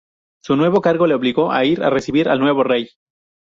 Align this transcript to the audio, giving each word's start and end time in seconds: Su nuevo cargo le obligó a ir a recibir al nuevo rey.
Su 0.41 0.55
nuevo 0.55 0.81
cargo 0.81 1.05
le 1.05 1.13
obligó 1.13 1.51
a 1.51 1.63
ir 1.63 1.83
a 1.83 1.91
recibir 1.91 2.27
al 2.27 2.39
nuevo 2.39 2.63
rey. 2.63 2.89